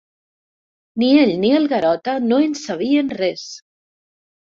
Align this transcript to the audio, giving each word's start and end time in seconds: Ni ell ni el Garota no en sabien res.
Ni 1.01 1.09
ell 1.23 1.33
ni 1.43 1.51
el 1.57 1.67
Garota 1.73 2.15
no 2.31 2.39
en 2.45 2.55
sabien 2.61 3.13
res. 3.21 3.45